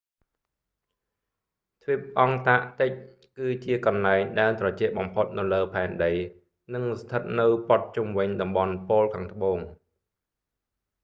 [1.81, 2.91] ទ្វីបអង់តាក់ទិក
[3.37, 6.11] គឺជាកន្លែងដែលត្រជាក់បំផុតនៅលើផែនដី
[6.73, 9.57] និងស្ថិតនៅព័ទ្ធជុំវិញតំបន់ប៉ូលខាងត្បូង